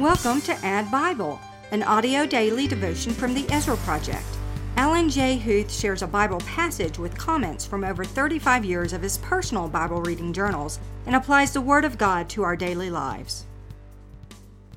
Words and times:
Welcome 0.00 0.40
to 0.42 0.54
Add 0.64 0.90
Bible, 0.90 1.38
an 1.72 1.82
audio 1.82 2.24
daily 2.24 2.66
devotion 2.66 3.12
from 3.12 3.34
the 3.34 3.46
Ezra 3.52 3.76
Project. 3.76 4.24
Alan 4.78 5.10
J. 5.10 5.36
Huth 5.36 5.70
shares 5.70 6.00
a 6.00 6.06
Bible 6.06 6.38
passage 6.38 6.98
with 6.98 7.18
comments 7.18 7.66
from 7.66 7.84
over 7.84 8.02
35 8.02 8.64
years 8.64 8.94
of 8.94 9.02
his 9.02 9.18
personal 9.18 9.68
Bible 9.68 10.00
reading 10.00 10.32
journals 10.32 10.80
and 11.04 11.14
applies 11.14 11.52
the 11.52 11.60
Word 11.60 11.84
of 11.84 11.98
God 11.98 12.30
to 12.30 12.42
our 12.42 12.56
daily 12.56 12.88
lives. 12.88 13.44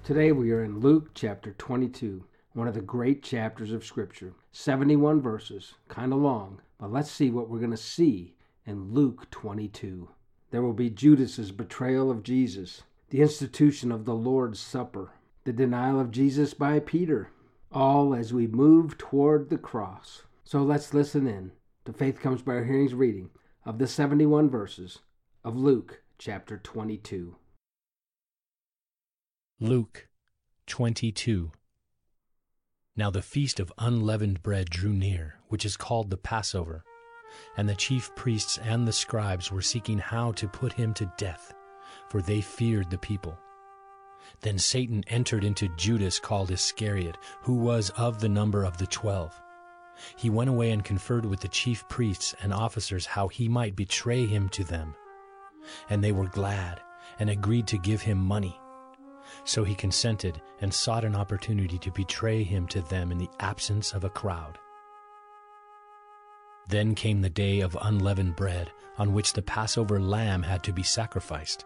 Today 0.04 0.34
we 0.34 0.52
are 0.52 0.66
in 0.66 0.82
Luke 0.82 1.12
chapter 1.14 1.54
22, 1.54 2.26
one 2.52 2.68
of 2.68 2.74
the 2.74 2.82
great 2.82 3.24
chapters 3.24 3.72
of 3.72 3.86
Scripture. 3.86 4.34
71 4.52 5.22
verses, 5.22 5.76
kind 5.88 6.12
of 6.12 6.20
long, 6.20 6.60
but 6.78 6.92
let's 6.92 7.10
see 7.10 7.30
what 7.30 7.50
we're 7.50 7.60
going 7.60 7.72
to 7.72 7.78
see 7.78 8.36
in 8.66 8.92
Luke 8.92 9.32
22. 9.32 10.10
There 10.52 10.62
will 10.62 10.74
be 10.74 10.90
Judas's 10.90 11.54
betrayal 11.54 12.12
of 12.12 12.24
Jesus, 12.24 12.82
the 13.14 13.22
institution 13.22 13.92
of 13.92 14.06
the 14.06 14.16
Lord's 14.16 14.60
Supper, 14.60 15.12
the 15.44 15.54
denial 15.54 16.00
of 16.00 16.12
Jesus 16.12 16.54
by 16.54 16.80
Peter, 16.80 17.30
all 17.72 18.14
as 18.14 18.34
we 18.34 18.48
move 18.48 18.98
toward 18.98 19.50
the 19.50 19.58
cross. 19.58 20.24
So 20.44 20.62
let's 20.64 20.94
listen 20.94 21.28
in 21.28 21.52
to 21.86 21.94
Faith 21.94 22.20
Comes 22.20 22.42
by 22.42 22.64
Hearing's 22.64 22.94
reading 22.94 23.30
of 23.66 23.78
the 23.78 23.88
71 23.88 24.50
verses 24.50 25.00
of 25.44 25.56
Luke 25.56 26.02
chapter 26.18 26.58
22. 26.58 27.36
Luke 29.60 30.08
22 30.68 31.52
Now 32.96 33.10
the 33.10 33.22
feast 33.22 33.60
of 33.60 33.74
unleavened 33.78 34.44
bread 34.44 34.70
drew 34.70 34.94
near, 34.94 35.36
which 35.50 35.66
is 35.66 35.78
called 35.78 36.10
the 36.10 36.18
Passover, 36.18 36.84
and 37.58 37.68
the 37.68 37.76
chief 37.76 38.14
priests 38.16 38.58
and 38.58 38.88
the 38.88 38.94
scribes 38.94 39.52
were 39.52 39.62
seeking 39.62 39.98
how 39.98 40.32
to 40.34 40.48
put 40.48 40.74
him 40.74 40.94
to 40.94 41.12
death 41.18 41.54
for 42.10 42.22
they 42.22 42.42
feared 42.42 42.90
the 42.90 42.98
people. 42.98 43.38
Then 44.44 44.60
Satan 44.60 45.04
entered 45.08 45.44
into 45.44 45.70
Judas 45.78 46.20
called 46.20 46.52
Iscariot, 46.52 47.18
who 47.42 47.56
was 47.56 47.90
of 47.92 48.20
the 48.20 48.30
number 48.30 48.66
of 48.66 48.78
the 48.78 48.88
twelve. 48.88 49.34
He 50.18 50.30
went 50.30 50.50
away 50.50 50.72
and 50.72 50.84
conferred 50.84 51.26
with 51.26 51.40
the 51.40 51.48
chief 51.48 51.88
priests 51.88 52.36
and 52.42 52.54
officers 52.54 53.06
how 53.06 53.30
he 53.30 53.48
might 53.48 53.76
betray 53.76 54.26
him 54.26 54.50
to 54.50 54.64
them. 54.64 54.96
And 55.90 56.04
they 56.04 56.12
were 56.12 56.28
glad 56.28 56.82
and 57.20 57.30
agreed 57.30 57.68
to 57.68 57.78
give 57.78 58.02
him 58.02 58.18
money. 58.18 58.60
So 59.46 59.64
he 59.64 59.76
consented 59.76 60.42
and 60.60 60.74
sought 60.74 61.06
an 61.06 61.16
opportunity 61.16 61.78
to 61.78 61.92
betray 61.92 62.44
him 62.44 62.68
to 62.68 62.82
them 62.82 63.12
in 63.12 63.18
the 63.18 63.30
absence 63.40 63.94
of 63.94 64.04
a 64.04 64.10
crowd. 64.10 64.60
Then 66.68 66.96
came 66.96 67.22
the 67.22 67.30
day 67.30 67.62
of 67.62 67.78
unleavened 67.82 68.36
bread, 68.36 68.72
on 68.98 69.14
which 69.14 69.34
the 69.34 69.42
Passover 69.42 70.00
lamb 70.00 70.44
had 70.44 70.64
to 70.64 70.74
be 70.74 70.84
sacrificed. 70.84 71.66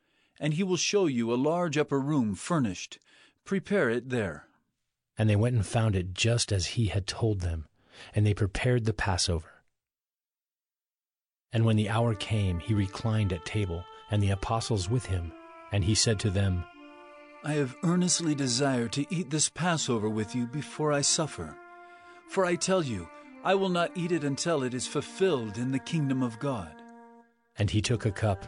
And 0.41 0.55
he 0.55 0.63
will 0.63 0.75
show 0.75 1.05
you 1.05 1.31
a 1.31 1.35
large 1.35 1.77
upper 1.77 1.99
room 1.99 2.33
furnished. 2.33 2.97
Prepare 3.45 3.91
it 3.91 4.09
there. 4.09 4.47
And 5.15 5.29
they 5.29 5.35
went 5.35 5.55
and 5.55 5.65
found 5.65 5.95
it 5.95 6.15
just 6.15 6.51
as 6.51 6.65
he 6.65 6.87
had 6.87 7.05
told 7.05 7.41
them, 7.41 7.67
and 8.15 8.25
they 8.25 8.33
prepared 8.33 8.85
the 8.85 8.93
Passover. 8.93 9.61
And 11.53 11.63
when 11.63 11.75
the 11.75 11.89
hour 11.89 12.15
came, 12.15 12.59
he 12.59 12.73
reclined 12.73 13.31
at 13.31 13.45
table, 13.45 13.85
and 14.09 14.21
the 14.21 14.31
apostles 14.31 14.89
with 14.89 15.05
him. 15.05 15.31
And 15.71 15.83
he 15.83 15.93
said 15.93 16.19
to 16.21 16.31
them, 16.31 16.63
I 17.43 17.53
have 17.53 17.75
earnestly 17.83 18.33
desired 18.33 18.91
to 18.93 19.05
eat 19.13 19.29
this 19.29 19.47
Passover 19.47 20.09
with 20.09 20.35
you 20.35 20.47
before 20.47 20.91
I 20.91 21.01
suffer. 21.01 21.55
For 22.29 22.45
I 22.45 22.55
tell 22.55 22.83
you, 22.83 23.07
I 23.43 23.53
will 23.55 23.69
not 23.69 23.91
eat 23.95 24.11
it 24.11 24.23
until 24.23 24.63
it 24.63 24.73
is 24.73 24.87
fulfilled 24.87 25.57
in 25.57 25.71
the 25.71 25.79
kingdom 25.79 26.23
of 26.23 26.39
God. 26.39 26.73
And 27.57 27.69
he 27.69 27.81
took 27.81 28.05
a 28.05 28.11
cup 28.11 28.47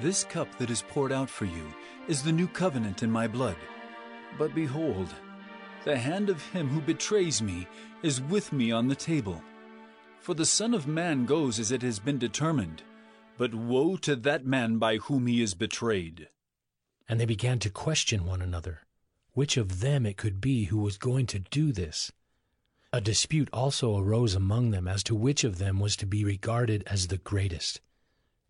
This 0.00 0.24
cup 0.24 0.56
that 0.58 0.70
is 0.70 0.82
poured 0.82 1.12
out 1.12 1.28
for 1.28 1.44
you 1.44 1.72
is 2.08 2.22
the 2.22 2.32
new 2.32 2.48
covenant 2.48 3.02
in 3.02 3.10
my 3.10 3.28
blood. 3.28 3.56
But 4.38 4.54
behold, 4.54 5.14
the 5.84 5.96
hand 5.96 6.30
of 6.30 6.44
him 6.50 6.68
who 6.68 6.80
betrays 6.80 7.42
me 7.42 7.66
is 8.02 8.20
with 8.20 8.52
me 8.52 8.72
on 8.72 8.88
the 8.88 8.96
table. 8.96 9.42
For 10.20 10.34
the 10.34 10.46
Son 10.46 10.72
of 10.72 10.86
Man 10.86 11.26
goes 11.26 11.58
as 11.58 11.72
it 11.72 11.82
has 11.82 11.98
been 11.98 12.18
determined, 12.18 12.82
but 13.36 13.54
woe 13.54 13.96
to 13.98 14.16
that 14.16 14.46
man 14.46 14.78
by 14.78 14.96
whom 14.96 15.26
he 15.26 15.42
is 15.42 15.54
betrayed. 15.54 16.28
And 17.08 17.20
they 17.20 17.26
began 17.26 17.58
to 17.60 17.70
question 17.70 18.24
one 18.24 18.40
another, 18.40 18.82
which 19.32 19.56
of 19.56 19.80
them 19.80 20.06
it 20.06 20.16
could 20.16 20.40
be 20.40 20.64
who 20.64 20.78
was 20.78 20.96
going 20.96 21.26
to 21.26 21.40
do 21.40 21.72
this. 21.72 22.12
A 22.92 23.00
dispute 23.00 23.48
also 23.52 23.98
arose 23.98 24.34
among 24.34 24.70
them 24.70 24.86
as 24.86 25.02
to 25.04 25.14
which 25.14 25.44
of 25.44 25.58
them 25.58 25.80
was 25.80 25.96
to 25.96 26.06
be 26.06 26.24
regarded 26.24 26.84
as 26.86 27.08
the 27.08 27.18
greatest. 27.18 27.80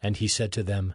And 0.02 0.16
he 0.16 0.28
said 0.28 0.52
to 0.52 0.62
them, 0.62 0.94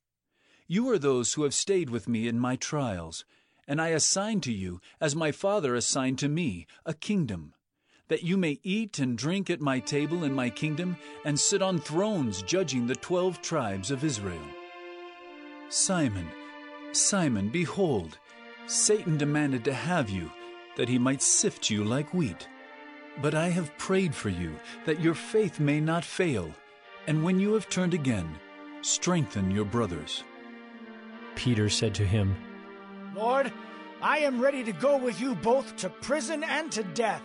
You 0.71 0.89
are 0.91 0.97
those 0.97 1.33
who 1.33 1.43
have 1.43 1.53
stayed 1.53 1.89
with 1.89 2.07
me 2.07 2.29
in 2.29 2.39
my 2.39 2.55
trials, 2.55 3.25
and 3.67 3.81
I 3.81 3.89
assign 3.89 4.39
to 4.39 4.53
you, 4.53 4.79
as 5.01 5.17
my 5.17 5.33
Father 5.33 5.75
assigned 5.75 6.17
to 6.19 6.29
me, 6.29 6.65
a 6.85 6.93
kingdom, 6.93 7.53
that 8.07 8.23
you 8.23 8.37
may 8.37 8.57
eat 8.63 8.97
and 8.97 9.17
drink 9.17 9.49
at 9.49 9.59
my 9.59 9.79
table 9.79 10.23
in 10.23 10.33
my 10.33 10.49
kingdom, 10.49 10.95
and 11.25 11.37
sit 11.37 11.61
on 11.61 11.77
thrones 11.77 12.41
judging 12.41 12.87
the 12.87 12.95
twelve 12.95 13.41
tribes 13.41 13.91
of 13.91 14.05
Israel. 14.05 14.47
Simon, 15.67 16.29
Simon, 16.93 17.49
behold, 17.49 18.17
Satan 18.65 19.17
demanded 19.17 19.65
to 19.65 19.73
have 19.73 20.09
you, 20.09 20.31
that 20.77 20.87
he 20.87 20.97
might 20.97 21.21
sift 21.21 21.69
you 21.69 21.83
like 21.83 22.13
wheat. 22.13 22.47
But 23.21 23.35
I 23.35 23.49
have 23.49 23.77
prayed 23.77 24.15
for 24.15 24.29
you, 24.29 24.55
that 24.85 25.01
your 25.01 25.15
faith 25.15 25.59
may 25.59 25.81
not 25.81 26.05
fail, 26.05 26.49
and 27.07 27.25
when 27.25 27.41
you 27.41 27.55
have 27.55 27.67
turned 27.67 27.93
again, 27.93 28.39
strengthen 28.81 29.51
your 29.51 29.65
brothers. 29.65 30.23
Peter 31.41 31.69
said 31.69 31.95
to 31.95 32.05
him, 32.05 32.35
Lord, 33.15 33.51
I 33.99 34.19
am 34.19 34.39
ready 34.39 34.63
to 34.63 34.71
go 34.73 34.95
with 34.95 35.19
you 35.19 35.33
both 35.33 35.75
to 35.77 35.89
prison 35.89 36.43
and 36.43 36.71
to 36.71 36.83
death. 36.83 37.23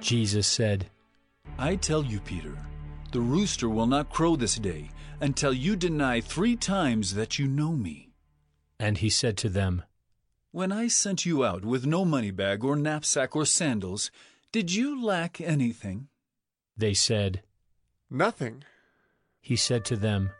Jesus 0.00 0.46
said, 0.46 0.88
I 1.58 1.74
tell 1.74 2.04
you, 2.04 2.20
Peter, 2.20 2.56
the 3.10 3.18
rooster 3.18 3.68
will 3.68 3.88
not 3.88 4.08
crow 4.08 4.36
this 4.36 4.54
day 4.54 4.88
until 5.20 5.52
you 5.52 5.74
deny 5.74 6.20
three 6.20 6.54
times 6.54 7.14
that 7.14 7.36
you 7.36 7.48
know 7.48 7.72
me. 7.72 8.12
And 8.78 8.98
he 8.98 9.10
said 9.10 9.36
to 9.38 9.48
them, 9.48 9.82
When 10.52 10.70
I 10.70 10.86
sent 10.86 11.26
you 11.26 11.44
out 11.44 11.64
with 11.64 11.84
no 11.84 12.04
money 12.04 12.30
bag 12.30 12.62
or 12.62 12.76
knapsack 12.76 13.34
or 13.34 13.44
sandals, 13.44 14.12
did 14.52 14.72
you 14.72 15.04
lack 15.04 15.40
anything? 15.40 16.06
They 16.76 16.94
said, 16.94 17.42
Nothing. 18.08 18.62
He 19.40 19.56
said 19.56 19.84
to 19.86 19.96
them, 19.96 20.30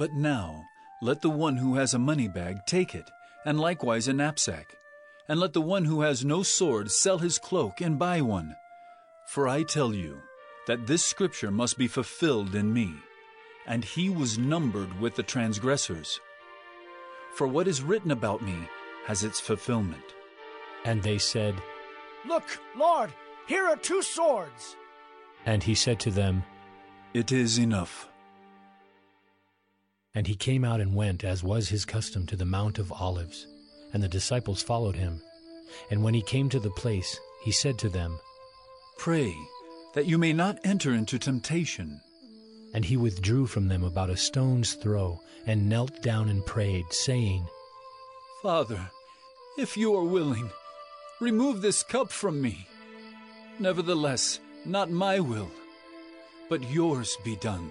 But 0.00 0.14
now, 0.14 0.64
let 1.00 1.20
the 1.20 1.30
one 1.30 1.56
who 1.56 1.76
has 1.76 1.94
a 1.94 1.98
money 1.98 2.28
bag 2.28 2.66
take 2.66 2.94
it, 2.94 3.10
and 3.44 3.60
likewise 3.60 4.08
a 4.08 4.12
knapsack. 4.12 4.76
And 5.28 5.38
let 5.38 5.52
the 5.52 5.60
one 5.60 5.84
who 5.84 6.00
has 6.00 6.24
no 6.24 6.42
sword 6.42 6.90
sell 6.90 7.18
his 7.18 7.38
cloak 7.38 7.80
and 7.80 7.98
buy 7.98 8.20
one. 8.20 8.56
For 9.26 9.46
I 9.46 9.62
tell 9.62 9.94
you 9.94 10.22
that 10.66 10.86
this 10.86 11.04
scripture 11.04 11.50
must 11.50 11.76
be 11.76 11.86
fulfilled 11.86 12.54
in 12.54 12.72
me. 12.72 12.94
And 13.66 13.84
he 13.84 14.08
was 14.08 14.38
numbered 14.38 14.98
with 14.98 15.16
the 15.16 15.22
transgressors. 15.22 16.18
For 17.34 17.46
what 17.46 17.68
is 17.68 17.82
written 17.82 18.10
about 18.10 18.42
me 18.42 18.56
has 19.06 19.22
its 19.22 19.38
fulfillment. 19.38 20.14
And 20.84 21.02
they 21.02 21.18
said, 21.18 21.54
Look, 22.26 22.44
Lord, 22.74 23.12
here 23.46 23.66
are 23.66 23.76
two 23.76 24.02
swords. 24.02 24.76
And 25.46 25.62
he 25.62 25.74
said 25.74 26.00
to 26.00 26.10
them, 26.10 26.42
It 27.14 27.30
is 27.30 27.58
enough. 27.58 28.07
And 30.18 30.26
he 30.26 30.34
came 30.34 30.64
out 30.64 30.80
and 30.80 30.96
went, 30.96 31.22
as 31.22 31.44
was 31.44 31.68
his 31.68 31.84
custom, 31.84 32.26
to 32.26 32.34
the 32.34 32.44
Mount 32.44 32.80
of 32.80 32.90
Olives. 32.90 33.46
And 33.92 34.02
the 34.02 34.08
disciples 34.08 34.60
followed 34.60 34.96
him. 34.96 35.22
And 35.92 36.02
when 36.02 36.12
he 36.12 36.22
came 36.22 36.48
to 36.48 36.58
the 36.58 36.72
place, 36.72 37.20
he 37.44 37.52
said 37.52 37.78
to 37.78 37.88
them, 37.88 38.18
Pray 38.98 39.32
that 39.94 40.06
you 40.06 40.18
may 40.18 40.32
not 40.32 40.58
enter 40.64 40.92
into 40.92 41.20
temptation. 41.20 42.00
And 42.74 42.84
he 42.84 42.96
withdrew 42.96 43.46
from 43.46 43.68
them 43.68 43.84
about 43.84 44.10
a 44.10 44.16
stone's 44.16 44.74
throw, 44.74 45.20
and 45.46 45.68
knelt 45.68 46.02
down 46.02 46.28
and 46.28 46.44
prayed, 46.44 46.92
saying, 46.92 47.46
Father, 48.42 48.90
if 49.56 49.76
you 49.76 49.94
are 49.94 50.02
willing, 50.02 50.50
remove 51.20 51.62
this 51.62 51.84
cup 51.84 52.10
from 52.10 52.42
me. 52.42 52.66
Nevertheless, 53.60 54.40
not 54.64 54.90
my 54.90 55.20
will, 55.20 55.52
but 56.48 56.68
yours 56.68 57.16
be 57.24 57.36
done. 57.36 57.70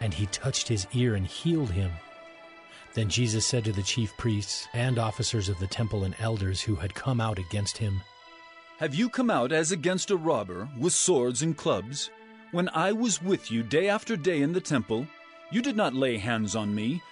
And 0.00 0.14
he 0.14 0.26
touched 0.26 0.68
his 0.68 0.86
ear 0.92 1.14
and 1.14 1.26
healed 1.26 1.70
him. 1.70 1.90
Then 2.94 3.08
Jesus 3.08 3.46
said 3.46 3.64
to 3.64 3.72
the 3.72 3.82
chief 3.82 4.16
priests 4.16 4.66
and 4.72 4.98
officers 4.98 5.48
of 5.48 5.58
the 5.58 5.66
temple 5.66 6.04
and 6.04 6.14
elders 6.18 6.60
who 6.60 6.76
had 6.76 6.94
come 6.94 7.20
out 7.20 7.38
against 7.38 7.78
him, 7.78 8.00
Have 8.78 8.94
you 8.94 9.08
come 9.08 9.30
out 9.30 9.52
as 9.52 9.72
against 9.72 10.10
a 10.10 10.16
robber 10.16 10.68
with 10.78 10.92
swords 10.92 11.42
and 11.42 11.56
clubs? 11.56 12.10
When 12.50 12.68
I 12.70 12.92
was 12.92 13.22
with 13.22 13.50
you 13.50 13.62
day 13.62 13.88
after 13.88 14.16
day 14.16 14.40
in 14.40 14.52
the 14.52 14.60
temple, 14.60 15.06
you 15.50 15.62
did 15.62 15.76
not 15.76 15.94
lay 15.94 16.16
hands 16.16 16.56
on 16.56 16.74
me, 16.74 17.02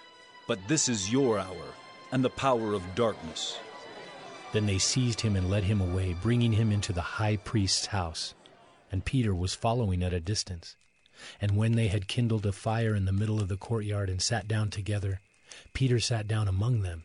but 0.48 0.58
this 0.66 0.88
is 0.88 1.12
your 1.12 1.38
hour 1.38 1.74
and 2.12 2.24
the 2.24 2.30
power 2.30 2.72
of 2.72 2.94
darkness. 2.94 3.58
Then 4.52 4.66
they 4.66 4.78
seized 4.78 5.20
him 5.20 5.36
and 5.36 5.50
led 5.50 5.64
him 5.64 5.80
away, 5.80 6.14
bringing 6.22 6.52
him 6.52 6.72
into 6.72 6.92
the 6.92 7.02
high 7.02 7.36
priest's 7.36 7.86
house. 7.86 8.34
And 8.90 9.04
Peter 9.04 9.34
was 9.34 9.54
following 9.54 10.02
at 10.02 10.14
a 10.14 10.20
distance. 10.20 10.76
And 11.40 11.56
when 11.56 11.72
they 11.72 11.88
had 11.88 12.08
kindled 12.08 12.46
a 12.46 12.52
fire 12.52 12.94
in 12.94 13.04
the 13.04 13.12
middle 13.12 13.40
of 13.40 13.48
the 13.48 13.56
courtyard 13.56 14.08
and 14.08 14.20
sat 14.20 14.48
down 14.48 14.70
together, 14.70 15.20
Peter 15.72 16.00
sat 16.00 16.26
down 16.26 16.48
among 16.48 16.82
them. 16.82 17.04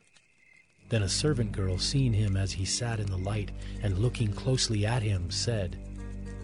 Then 0.90 1.04
a 1.04 1.10
servant 1.10 1.54
girl, 1.54 1.78
seeing 1.78 2.14
him 2.14 2.36
as 2.36 2.52
he 2.52 2.66
sat 2.66 3.00
in 3.00 3.06
the 3.06 3.18
light 3.18 3.52
and 3.82 4.00
looking 4.00 4.34
closely 4.34 4.86
at 4.86 5.02
him, 5.02 5.32
said, 5.32 5.78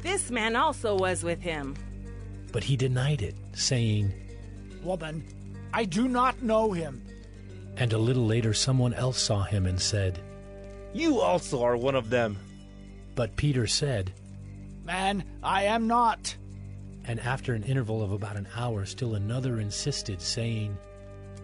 This 0.02 0.32
man 0.32 0.56
also 0.56 0.96
was 0.96 1.24
with 1.24 1.42
him. 1.42 1.76
But 2.54 2.64
he 2.64 2.78
denied 2.78 3.22
it, 3.22 3.36
saying, 3.54 4.14
Woman, 4.82 5.26
I 5.74 5.84
do 5.84 6.08
not 6.08 6.42
know 6.42 6.72
him. 6.72 7.04
And 7.76 7.92
a 7.92 7.98
little 7.98 8.26
later 8.26 8.54
someone 8.54 8.94
else 8.94 9.22
saw 9.22 9.44
him 9.44 9.66
and 9.66 9.80
said, 9.80 10.20
You 10.94 11.20
also 11.20 11.62
are 11.62 11.76
one 11.76 11.96
of 11.96 12.10
them. 12.10 12.38
But 13.16 13.36
Peter 13.36 13.68
said, 13.68 14.14
Man, 14.86 15.26
I 15.44 15.64
am 15.64 15.88
not. 15.88 16.38
And 17.08 17.22
after 17.22 17.54
an 17.54 17.64
interval 17.64 18.04
of 18.04 18.12
about 18.12 18.36
an 18.36 18.48
hour, 18.56 18.86
still 18.86 19.16
another 19.16 19.62
insisted, 19.62 20.22
saying, 20.22 20.78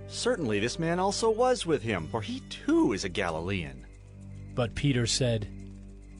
Certainly 0.08 0.60
this 0.60 0.78
man 0.78 1.00
also 1.00 1.30
was 1.30 1.66
with 1.66 1.82
him, 1.82 2.08
for 2.12 2.22
he 2.22 2.42
too 2.50 2.92
is 2.92 3.06
a 3.06 3.10
Galilean. 3.10 3.86
But 4.56 4.76
Peter 4.76 5.08
said, 5.08 5.48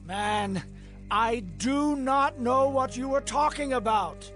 Man, 0.06 0.62
I 1.10 1.40
do 1.40 1.94
not 1.94 2.40
know 2.40 2.70
what 2.70 2.96
you 2.96 3.14
are 3.14 3.20
talking 3.20 3.74
about. 3.74 4.30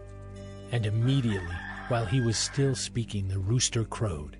And 0.72 0.84
immediately, 0.84 1.56
while 1.88 2.04
he 2.04 2.20
was 2.20 2.36
still 2.36 2.74
speaking, 2.74 3.28
the 3.28 3.38
rooster 3.38 3.84
crowed. 3.84 4.36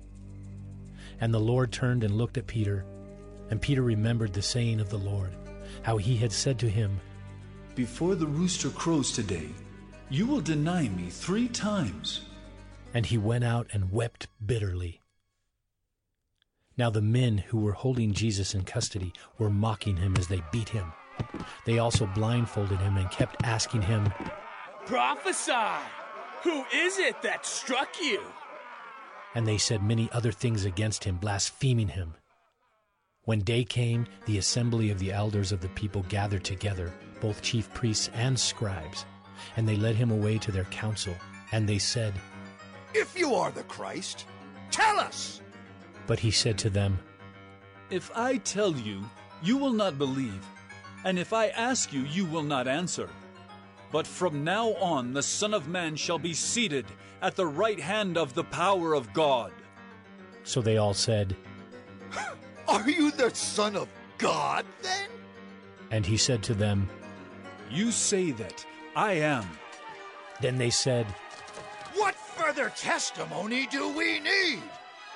And 1.19 1.33
the 1.33 1.39
Lord 1.39 1.71
turned 1.71 2.03
and 2.03 2.15
looked 2.15 2.37
at 2.37 2.45
Peter, 2.45 2.85
and 3.49 3.59
Peter 3.59 3.81
remembered 3.81 4.33
the 4.33 4.41
saying 4.43 4.79
of 4.79 4.89
the 4.89 4.99
Lord, 4.99 5.35
how 5.81 5.97
he 5.97 6.15
had 6.15 6.31
said 6.31 6.59
to 6.59 6.69
him, 6.69 6.99
Before 7.73 8.13
the 8.13 8.27
rooster 8.27 8.69
crows 8.69 9.11
today, 9.11 9.49
you 10.09 10.25
will 10.25 10.41
deny 10.41 10.89
me 10.89 11.09
three 11.09 11.47
times. 11.47 12.21
And 12.93 13.05
he 13.05 13.17
went 13.17 13.43
out 13.43 13.67
and 13.71 13.91
wept 13.91 14.27
bitterly. 14.43 15.01
Now 16.77 16.89
the 16.89 17.01
men 17.01 17.37
who 17.37 17.59
were 17.59 17.73
holding 17.73 18.13
Jesus 18.13 18.55
in 18.55 18.63
custody 18.63 19.13
were 19.37 19.49
mocking 19.49 19.97
him 19.97 20.15
as 20.17 20.27
they 20.27 20.41
beat 20.51 20.69
him. 20.69 20.91
They 21.65 21.79
also 21.79 22.05
blindfolded 22.07 22.79
him 22.79 22.97
and 22.97 23.11
kept 23.11 23.43
asking 23.43 23.83
him, 23.83 24.11
Prophesy! 24.85 25.83
Who 26.43 26.63
is 26.73 26.97
it 26.97 27.21
that 27.21 27.45
struck 27.45 27.89
you? 28.01 28.21
And 29.35 29.45
they 29.45 29.57
said 29.57 29.83
many 29.83 30.09
other 30.13 30.31
things 30.31 30.65
against 30.65 31.03
him, 31.03 31.17
blaspheming 31.17 31.89
him. 31.89 32.15
When 33.25 33.41
day 33.41 33.65
came, 33.65 34.07
the 34.25 34.37
assembly 34.37 34.89
of 34.89 34.99
the 34.99 35.11
elders 35.11 35.51
of 35.51 35.59
the 35.59 35.67
people 35.69 36.03
gathered 36.09 36.45
together, 36.45 36.93
both 37.19 37.41
chief 37.41 37.71
priests 37.73 38.09
and 38.13 38.39
scribes, 38.39 39.05
and 39.57 39.67
they 39.67 39.75
led 39.75 39.95
him 39.95 40.11
away 40.11 40.37
to 40.39 40.51
their 40.51 40.65
council. 40.65 41.15
And 41.51 41.67
they 41.67 41.79
said, 41.79 42.13
If 42.93 43.17
you 43.17 43.35
are 43.35 43.51
the 43.51 43.63
Christ, 43.63 44.25
tell 44.71 44.99
us! 44.99 45.41
But 46.07 46.19
he 46.19 46.31
said 46.31 46.57
to 46.59 46.69
them, 46.69 46.99
If 47.89 48.11
I 48.15 48.37
tell 48.37 48.75
you, 48.75 49.03
you 49.41 49.57
will 49.57 49.73
not 49.73 49.97
believe, 49.97 50.45
and 51.05 51.17
if 51.17 51.33
I 51.33 51.47
ask 51.49 51.93
you, 51.93 52.01
you 52.01 52.25
will 52.25 52.43
not 52.43 52.67
answer. 52.67 53.09
But 53.91 54.05
from 54.05 54.43
now 54.43 54.73
on, 54.75 55.13
the 55.13 55.23
Son 55.23 55.53
of 55.53 55.67
Man 55.67 55.95
shall 55.95 56.19
be 56.19 56.33
seated 56.33 56.85
at 57.21 57.35
the 57.35 57.47
right 57.47 57.79
hand 57.79 58.17
of 58.17 58.33
the 58.33 58.43
power 58.43 58.93
of 58.93 59.13
God. 59.13 59.51
So 60.43 60.61
they 60.61 60.77
all 60.77 60.93
said, 60.93 61.35
Are 62.67 62.89
you 62.89 63.11
the 63.11 63.33
Son 63.33 63.75
of 63.75 63.87
God, 64.17 64.65
then? 64.81 65.09
And 65.91 66.05
he 66.05 66.17
said 66.17 66.43
to 66.43 66.53
them, 66.53 66.89
You 67.71 67.91
say 67.91 68.31
that 68.31 68.65
I 68.99 69.13
am. 69.13 69.45
Then 70.41 70.57
they 70.57 70.69
said, 70.69 71.05
What 71.95 72.15
further 72.15 72.69
testimony 72.75 73.65
do 73.67 73.95
we 73.97 74.19
need? 74.19 74.59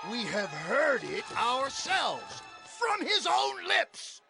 We 0.09 0.23
have 0.23 0.47
heard 0.47 1.03
it 1.03 1.25
ourselves 1.37 2.41
from 2.63 3.05
his 3.05 3.27
own 3.27 3.67
lips. 3.67 4.21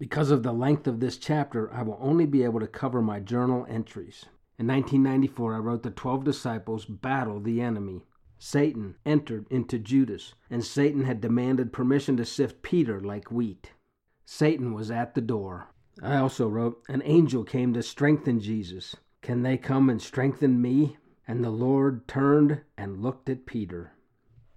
Because 0.00 0.32
of 0.32 0.42
the 0.42 0.52
length 0.52 0.88
of 0.88 0.98
this 0.98 1.16
chapter, 1.16 1.72
I 1.72 1.82
will 1.82 1.96
only 2.00 2.26
be 2.26 2.42
able 2.42 2.58
to 2.58 2.66
cover 2.66 3.00
my 3.00 3.20
journal 3.20 3.66
entries. 3.68 4.24
In 4.58 4.66
1994, 4.66 5.54
I 5.54 5.58
wrote 5.58 5.84
the 5.84 5.90
12 5.90 6.24
disciples 6.24 6.86
battle 6.86 7.38
the 7.38 7.60
enemy. 7.60 8.04
Satan 8.40 8.96
entered 9.06 9.46
into 9.48 9.78
Judas, 9.78 10.34
and 10.50 10.64
Satan 10.64 11.04
had 11.04 11.20
demanded 11.20 11.72
permission 11.72 12.16
to 12.16 12.24
sift 12.24 12.62
Peter 12.62 13.00
like 13.00 13.30
wheat. 13.30 13.70
Satan 14.24 14.74
was 14.74 14.90
at 14.90 15.14
the 15.14 15.20
door. 15.20 15.68
I 16.04 16.16
also 16.16 16.48
wrote, 16.48 16.82
An 16.88 17.00
angel 17.04 17.44
came 17.44 17.72
to 17.74 17.82
strengthen 17.82 18.40
Jesus. 18.40 18.96
Can 19.20 19.42
they 19.42 19.56
come 19.56 19.88
and 19.88 20.02
strengthen 20.02 20.60
me? 20.60 20.96
And 21.28 21.44
the 21.44 21.50
Lord 21.50 22.08
turned 22.08 22.60
and 22.76 23.00
looked 23.00 23.28
at 23.28 23.46
Peter. 23.46 23.92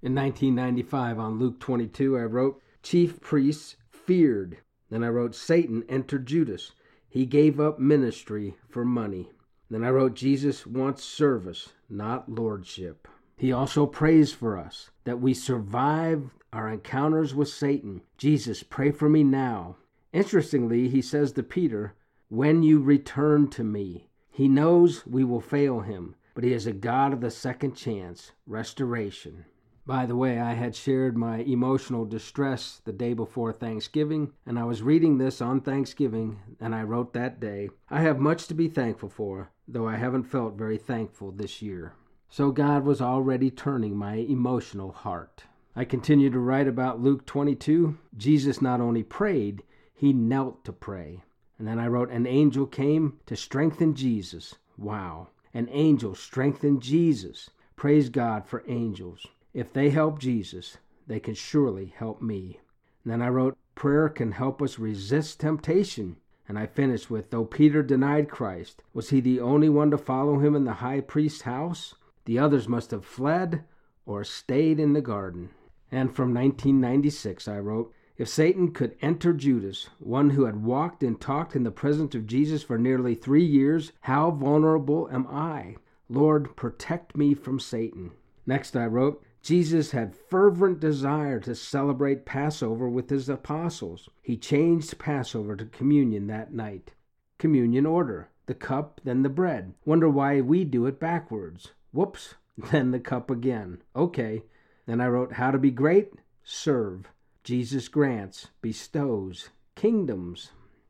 In 0.01 0.15
1995, 0.15 1.19
on 1.19 1.37
Luke 1.37 1.59
22, 1.59 2.17
I 2.17 2.23
wrote, 2.23 2.61
Chief 2.81 3.21
priests 3.21 3.75
feared. 3.91 4.57
Then 4.89 5.03
I 5.03 5.09
wrote, 5.09 5.35
Satan 5.35 5.83
entered 5.87 6.25
Judas. 6.25 6.71
He 7.07 7.27
gave 7.27 7.59
up 7.59 7.77
ministry 7.79 8.55
for 8.67 8.83
money. 8.83 9.29
Then 9.69 9.83
I 9.83 9.89
wrote, 9.89 10.15
Jesus 10.15 10.65
wants 10.65 11.03
service, 11.03 11.73
not 11.89 12.27
lordship. 12.27 13.07
He 13.37 13.51
also 13.51 13.85
prays 13.85 14.31
for 14.31 14.57
us 14.57 14.89
that 15.03 15.21
we 15.21 15.33
survive 15.35 16.31
our 16.51 16.69
encounters 16.69 17.35
with 17.35 17.49
Satan. 17.49 18.01
Jesus, 18.17 18.63
pray 18.63 18.91
for 18.91 19.09
me 19.09 19.23
now. 19.23 19.75
Interestingly, 20.15 20.87
he 20.87 21.01
says 21.01 21.33
to 21.33 21.43
Peter, 21.43 21.93
When 22.29 22.63
you 22.63 22.79
return 22.79 23.49
to 23.49 23.65
me, 23.65 24.07
he 24.29 24.47
knows 24.47 25.05
we 25.05 25.25
will 25.25 25.41
fail 25.41 25.81
him, 25.81 26.15
but 26.33 26.45
he 26.45 26.53
is 26.53 26.65
a 26.65 26.71
God 26.71 27.11
of 27.11 27.19
the 27.19 27.29
second 27.29 27.75
chance, 27.75 28.31
restoration. 28.47 29.43
By 29.85 30.05
the 30.05 30.15
way, 30.15 30.39
I 30.39 30.53
had 30.53 30.73
shared 30.73 31.17
my 31.17 31.39
emotional 31.39 32.05
distress 32.05 32.81
the 32.85 32.93
day 32.93 33.13
before 33.13 33.51
Thanksgiving, 33.51 34.31
and 34.45 34.57
I 34.57 34.63
was 34.63 34.81
reading 34.81 35.17
this 35.17 35.41
on 35.41 35.59
Thanksgiving, 35.59 36.39
and 36.61 36.73
I 36.73 36.83
wrote 36.83 37.11
that 37.11 37.41
day. 37.41 37.69
I 37.89 37.99
have 37.99 38.17
much 38.17 38.47
to 38.47 38.53
be 38.53 38.69
thankful 38.69 39.09
for, 39.09 39.51
though 39.67 39.85
I 39.85 39.97
haven't 39.97 40.31
felt 40.31 40.57
very 40.57 40.77
thankful 40.77 41.33
this 41.33 41.61
year. 41.61 41.91
So 42.29 42.51
God 42.51 42.85
was 42.85 43.01
already 43.01 43.51
turning 43.51 43.97
my 43.97 44.15
emotional 44.15 44.93
heart. 44.93 45.43
I 45.75 45.83
continue 45.83 46.29
to 46.29 46.39
write 46.39 46.69
about 46.69 47.01
Luke 47.01 47.25
22. 47.25 47.97
Jesus 48.15 48.61
not 48.61 48.79
only 48.79 49.03
prayed, 49.03 49.61
he 49.95 50.13
knelt 50.13 50.63
to 50.65 50.73
pray. 50.73 51.23
And 51.57 51.67
then 51.67 51.79
I 51.79 51.87
wrote, 51.87 52.11
An 52.11 52.27
angel 52.27 52.67
came 52.67 53.19
to 53.25 53.35
strengthen 53.35 53.95
Jesus. 53.95 54.55
Wow. 54.77 55.29
An 55.53 55.69
angel 55.71 56.15
strengthened 56.15 56.81
Jesus. 56.81 57.49
Praise 57.77 58.09
God 58.09 58.45
for 58.45 58.63
angels. 58.67 59.25
If 59.53 59.71
they 59.71 59.89
help 59.89 60.19
Jesus, 60.19 60.77
they 61.07 61.19
can 61.19 61.33
surely 61.33 61.93
help 61.95 62.21
me. 62.21 62.59
And 63.03 63.13
then 63.13 63.21
I 63.21 63.29
wrote, 63.29 63.57
Prayer 63.73 64.09
can 64.09 64.33
help 64.33 64.61
us 64.61 64.77
resist 64.77 65.39
temptation. 65.39 66.17
And 66.47 66.59
I 66.59 66.65
finished 66.65 67.09
with, 67.09 67.31
Though 67.31 67.45
Peter 67.45 67.81
denied 67.81 68.29
Christ, 68.29 68.83
was 68.93 69.09
he 69.09 69.21
the 69.21 69.39
only 69.39 69.69
one 69.69 69.91
to 69.91 69.97
follow 69.97 70.39
him 70.39 70.55
in 70.55 70.65
the 70.65 70.73
high 70.73 70.99
priest's 70.99 71.43
house? 71.43 71.95
The 72.25 72.37
others 72.37 72.67
must 72.67 72.91
have 72.91 73.05
fled 73.05 73.63
or 74.05 74.23
stayed 74.23 74.79
in 74.79 74.93
the 74.93 75.01
garden. 75.01 75.51
And 75.91 76.13
from 76.13 76.33
1996, 76.33 77.47
I 77.47 77.59
wrote, 77.59 77.93
If 78.17 78.29
Satan 78.29 78.71
could 78.71 78.95
enter 79.01 79.33
Judas, 79.33 79.89
one 79.99 80.29
who 80.29 80.45
had 80.45 80.63
walked 80.63 81.03
and 81.03 81.19
talked 81.19 81.55
in 81.55 81.63
the 81.63 81.71
presence 81.71 82.15
of 82.15 82.25
Jesus 82.25 82.63
for 82.63 82.77
nearly 82.77 83.13
three 83.13 83.43
years, 83.43 83.91
how 84.01 84.31
vulnerable 84.31 85.09
am 85.11 85.27
I? 85.27 85.75
Lord, 86.07 86.55
protect 86.55 87.17
me 87.17 87.33
from 87.33 87.59
Satan. 87.59 88.11
Next, 88.45 88.77
I 88.77 88.85
wrote, 88.85 89.21
Jesus 89.41 89.91
had 89.91 90.15
fervent 90.15 90.79
desire 90.79 91.39
to 91.41 91.53
celebrate 91.55 92.25
Passover 92.25 92.87
with 92.87 93.09
his 93.09 93.27
apostles. 93.27 94.07
He 94.21 94.37
changed 94.37 94.97
Passover 94.97 95.55
to 95.57 95.65
communion 95.65 96.27
that 96.27 96.53
night. 96.53 96.91
Communion 97.37 97.85
order 97.85 98.29
the 98.45 98.53
cup, 98.53 99.01
then 99.03 99.23
the 99.23 99.29
bread. 99.29 99.73
Wonder 99.85 100.07
why 100.07 100.39
we 100.39 100.63
do 100.63 100.85
it 100.85 100.99
backwards. 100.99 101.73
Whoops, 101.91 102.35
then 102.57 102.91
the 102.91 102.99
cup 102.99 103.29
again. 103.29 103.81
Okay, 103.95 104.43
then 104.85 105.01
I 105.01 105.07
wrote, 105.07 105.33
How 105.33 105.51
to 105.51 105.57
be 105.57 105.71
great? 105.71 106.13
Serve. 106.43 107.11
Jesus 107.45 107.89
grants, 107.89 108.47
bestows, 108.63 109.49
kingdoms. 109.75 110.49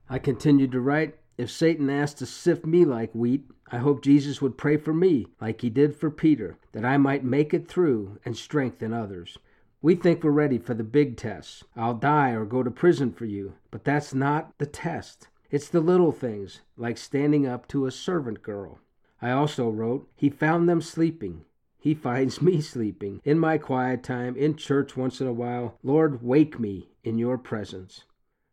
I 0.10 0.20
continued 0.20 0.72
to 0.72 0.80
write, 0.80 1.18
If 1.38 1.52
Satan 1.52 1.90
asked 1.90 2.20
to 2.20 2.26
sift 2.26 2.66
me 2.66 2.86
like 2.86 3.14
wheat, 3.14 3.52
I 3.74 3.80
hope 3.80 4.02
Jesus 4.02 4.42
would 4.42 4.58
pray 4.58 4.78
for 4.78 4.94
me, 4.94 5.28
like 5.42 5.60
he 5.60 5.70
did 5.70 5.98
for 5.98 6.10
Peter, 6.10 6.58
that 6.72 6.86
I 6.86 6.96
might 6.96 7.26
make 7.26 7.54
it 7.54 7.68
through 7.68 8.20
and 8.24 8.38
strengthen 8.38 8.94
others. 8.94 9.38
We 9.82 9.96
think 9.96 10.24
we're 10.24 10.32
ready 10.32 10.58
for 10.58 10.74
the 10.74 10.86
big 10.86 11.18
tests. 11.18 11.66
I'll 11.76 11.94
die 11.94 12.30
or 12.30 12.46
go 12.46 12.64
to 12.64 12.72
prison 12.72 13.12
for 13.12 13.26
you. 13.26 13.56
But 13.70 13.84
that's 13.84 14.14
not 14.14 14.58
the 14.58 14.66
test. 14.66 15.28
It's 15.52 15.68
the 15.68 15.82
little 15.82 16.14
things, 16.14 16.62
like 16.78 16.98
standing 16.98 17.46
up 17.46 17.68
to 17.68 17.86
a 17.86 17.92
servant 17.92 18.42
girl. 18.42 18.80
I 19.22 19.32
also 19.32 19.70
wrote, 19.70 20.08
He 20.16 20.30
found 20.30 20.70
them 20.70 20.80
sleeping. 20.80 21.44
He 21.86 21.94
finds 21.94 22.42
me 22.42 22.62
sleeping 22.62 23.22
in 23.24 23.38
my 23.38 23.60
quiet 23.60 24.02
time, 24.02 24.36
in 24.36 24.56
church 24.56 24.98
once 24.98 25.22
in 25.22 25.28
a 25.28 25.32
while. 25.32 25.78
Lord, 25.84 26.24
wake 26.24 26.60
me 26.60 26.90
in 27.04 27.20
your 27.20 27.38
presence. 27.38 28.06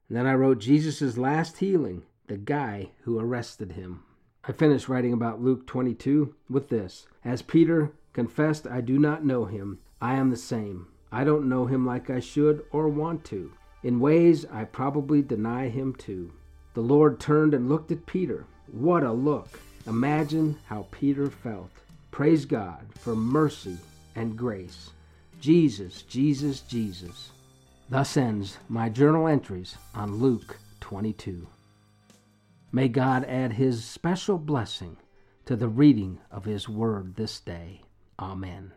And 0.06 0.18
then 0.18 0.26
I 0.26 0.34
wrote 0.34 0.58
Jesus' 0.58 1.16
last 1.16 1.56
healing, 1.56 2.02
the 2.26 2.36
guy 2.36 2.90
who 3.04 3.18
arrested 3.18 3.72
him. 3.72 4.02
I 4.44 4.52
finished 4.52 4.86
writing 4.86 5.14
about 5.14 5.40
Luke 5.40 5.66
22 5.66 6.34
with 6.50 6.68
this 6.68 7.06
As 7.24 7.40
Peter 7.40 7.92
confessed, 8.12 8.66
I 8.66 8.82
do 8.82 8.98
not 8.98 9.24
know 9.24 9.46
him, 9.46 9.78
I 9.98 10.16
am 10.16 10.28
the 10.28 10.36
same. 10.36 10.88
I 11.10 11.24
don't 11.24 11.48
know 11.48 11.64
him 11.64 11.86
like 11.86 12.10
I 12.10 12.20
should 12.20 12.66
or 12.70 12.90
want 12.90 13.24
to. 13.30 13.50
In 13.82 13.98
ways, 13.98 14.44
I 14.52 14.64
probably 14.64 15.22
deny 15.22 15.70
him 15.70 15.94
too. 15.94 16.34
The 16.74 16.82
Lord 16.82 17.18
turned 17.18 17.54
and 17.54 17.70
looked 17.70 17.92
at 17.92 18.04
Peter. 18.04 18.44
What 18.70 19.02
a 19.02 19.12
look! 19.12 19.58
Imagine 19.86 20.58
how 20.66 20.86
Peter 20.90 21.30
felt. 21.30 21.70
Praise 22.12 22.44
God 22.44 22.86
for 23.00 23.16
mercy 23.16 23.78
and 24.14 24.36
grace. 24.36 24.90
Jesus, 25.40 26.02
Jesus, 26.02 26.60
Jesus. 26.60 27.30
Thus 27.88 28.18
ends 28.18 28.58
my 28.68 28.90
journal 28.90 29.26
entries 29.26 29.78
on 29.94 30.16
Luke 30.16 30.58
22. 30.80 31.48
May 32.70 32.88
God 32.88 33.24
add 33.24 33.54
His 33.54 33.82
special 33.82 34.36
blessing 34.36 34.98
to 35.46 35.56
the 35.56 35.68
reading 35.68 36.18
of 36.30 36.44
His 36.44 36.68
Word 36.68 37.16
this 37.16 37.40
day. 37.40 37.80
Amen. 38.18 38.72